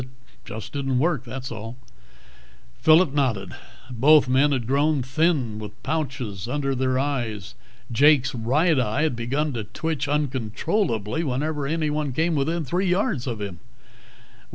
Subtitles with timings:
[0.01, 0.07] "It
[0.45, 1.77] just didn't work, was all."
[2.79, 3.55] Phillip nodded.
[3.91, 7.53] Both men had grown thin, with pouches under their eyes.
[7.91, 13.41] Jake's right eye had begun to twitch uncontrollably whenever anyone came within three yards of
[13.41, 13.59] him.